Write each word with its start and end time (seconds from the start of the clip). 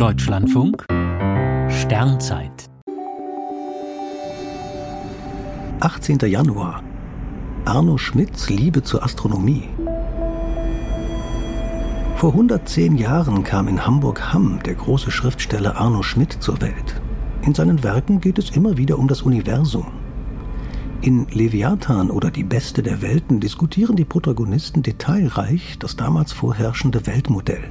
Deutschlandfunk 0.00 0.86
Sternzeit 1.68 2.70
18. 5.80 6.20
Januar 6.20 6.82
Arno 7.66 7.98
Schmidts 7.98 8.48
Liebe 8.48 8.82
zur 8.82 9.02
Astronomie. 9.02 9.68
Vor 12.16 12.32
110 12.32 12.96
Jahren 12.96 13.44
kam 13.44 13.68
in 13.68 13.86
Hamburg-Hamm 13.86 14.60
der 14.64 14.76
große 14.76 15.10
Schriftsteller 15.10 15.76
Arno 15.76 16.02
Schmidt 16.02 16.32
zur 16.32 16.62
Welt. 16.62 17.02
In 17.42 17.52
seinen 17.52 17.82
Werken 17.82 18.22
geht 18.22 18.38
es 18.38 18.48
immer 18.48 18.78
wieder 18.78 18.98
um 18.98 19.06
das 19.06 19.20
Universum. 19.20 19.88
In 21.02 21.26
Leviathan 21.30 22.10
oder 22.10 22.30
Die 22.30 22.44
Beste 22.44 22.82
der 22.82 23.02
Welten 23.02 23.38
diskutieren 23.38 23.96
die 23.96 24.06
Protagonisten 24.06 24.82
detailreich 24.82 25.78
das 25.78 25.94
damals 25.94 26.32
vorherrschende 26.32 27.06
Weltmodell. 27.06 27.64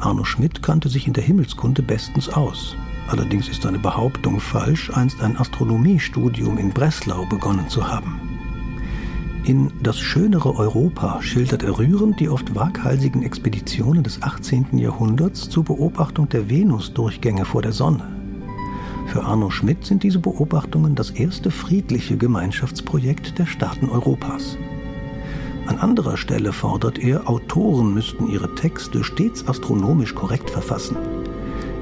Arno 0.00 0.24
Schmidt 0.24 0.62
kannte 0.62 0.88
sich 0.88 1.06
in 1.06 1.12
der 1.12 1.24
Himmelskunde 1.24 1.82
bestens 1.82 2.28
aus. 2.28 2.76
Allerdings 3.08 3.48
ist 3.48 3.62
seine 3.62 3.78
Behauptung 3.78 4.40
falsch, 4.40 4.90
einst 4.90 5.20
ein 5.20 5.36
Astronomiestudium 5.36 6.58
in 6.58 6.70
Breslau 6.70 7.26
begonnen 7.26 7.68
zu 7.68 7.86
haben. 7.86 8.20
In 9.44 9.72
Das 9.82 9.98
schönere 9.98 10.56
Europa 10.56 11.20
schildert 11.22 11.62
er 11.62 11.78
rührend 11.78 12.20
die 12.20 12.28
oft 12.28 12.54
waghalsigen 12.54 13.22
Expeditionen 13.22 14.02
des 14.02 14.22
18. 14.22 14.78
Jahrhunderts 14.78 15.48
zur 15.48 15.64
Beobachtung 15.64 16.28
der 16.28 16.48
Venusdurchgänge 16.48 17.44
vor 17.44 17.62
der 17.62 17.72
Sonne. 17.72 18.06
Für 19.06 19.24
Arno 19.24 19.50
Schmidt 19.50 19.84
sind 19.84 20.02
diese 20.02 20.20
Beobachtungen 20.20 20.94
das 20.94 21.10
erste 21.10 21.50
friedliche 21.50 22.16
Gemeinschaftsprojekt 22.16 23.38
der 23.38 23.46
Staaten 23.46 23.88
Europas. 23.88 24.56
An 25.66 25.78
anderer 25.78 26.16
Stelle 26.16 26.52
fordert 26.52 26.98
er, 26.98 27.28
Autoren 27.28 27.94
müssten 27.94 28.28
ihre 28.28 28.54
Texte 28.54 29.04
stets 29.04 29.46
astronomisch 29.46 30.14
korrekt 30.14 30.50
verfassen. 30.50 30.96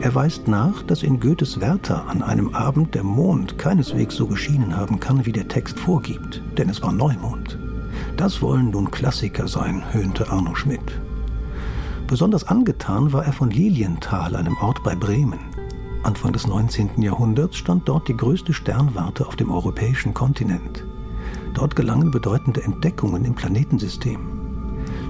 Er 0.00 0.14
weist 0.14 0.46
nach, 0.46 0.82
dass 0.82 1.02
in 1.02 1.19
Goethes 1.19 1.60
Werther 1.60 2.06
an 2.09 2.22
einem 2.22 2.55
Abend 2.55 2.94
der 2.94 3.03
Mond 3.03 3.58
keineswegs 3.58 4.14
so 4.14 4.27
geschienen 4.27 4.77
haben 4.77 5.00
kann, 5.00 5.27
wie 5.27 5.33
der 5.33 5.48
Text 5.48 5.78
vorgibt, 5.78 6.41
denn 6.56 6.69
es 6.69 6.83
war 6.83 6.92
Neumond. 6.92 7.58
Das 8.16 8.41
wollen 8.41 8.70
nun 8.70 8.91
Klassiker 8.91 9.48
sein, 9.48 9.83
höhnte 9.92 10.31
Arno 10.31 10.55
Schmidt. 10.55 11.00
Besonders 12.06 12.44
angetan 12.44 13.12
war 13.12 13.25
er 13.25 13.33
von 13.33 13.50
Lilienthal, 13.50 14.34
einem 14.36 14.56
Ort 14.58 14.83
bei 14.83 14.94
Bremen. 14.94 15.41
Anfang 16.05 16.33
des 16.33 16.47
19. 16.47 17.03
Jahrhunderts 17.03 17.56
stand 17.56 17.88
dort 17.88 18.08
die 18.08 18.16
größte 18.16 18.53
Sternwarte 18.53 19.27
auf 19.27 19.36
dem 19.36 19.50
europäischen 19.50 20.14
Kontinent. 20.14 20.86
Dort 21.59 21.75
gelangen 21.75 22.12
bedeutende 22.12 22.62
Entdeckungen 22.62 23.25
im 23.25 23.34
Planetensystem. 23.34 24.20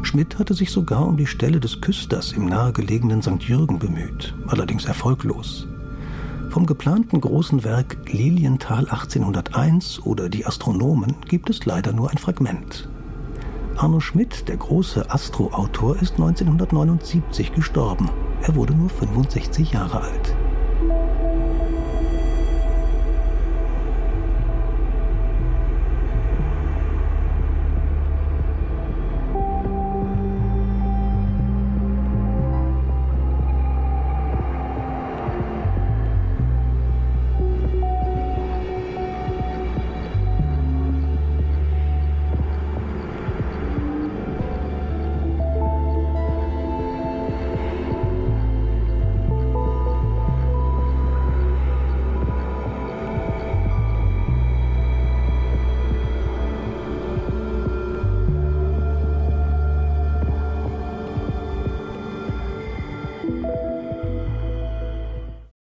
Schmidt 0.00 0.38
hatte 0.38 0.54
sich 0.54 0.70
sogar 0.70 1.06
um 1.06 1.18
die 1.18 1.26
Stelle 1.26 1.60
des 1.60 1.82
Küsters 1.82 2.32
im 2.32 2.46
nahegelegenen 2.46 3.20
St. 3.20 3.42
Jürgen 3.42 3.78
bemüht, 3.78 4.34
allerdings 4.46 4.86
erfolglos. 4.86 5.68
Vom 6.48 6.64
geplanten 6.64 7.20
großen 7.20 7.64
Werk 7.64 7.98
Lilienthal 8.10 8.88
1801 8.88 10.06
oder 10.06 10.30
Die 10.30 10.46
Astronomen 10.46 11.16
gibt 11.28 11.50
es 11.50 11.66
leider 11.66 11.92
nur 11.92 12.10
ein 12.10 12.16
Fragment. 12.16 12.88
Arno 13.76 14.00
Schmidt, 14.00 14.48
der 14.48 14.56
große 14.56 15.10
Astroautor, 15.10 15.96
ist 15.96 16.12
1979 16.12 17.52
gestorben. 17.52 18.08
Er 18.40 18.54
wurde 18.54 18.74
nur 18.74 18.88
65 18.88 19.72
Jahre 19.72 20.00
alt. 20.00 20.34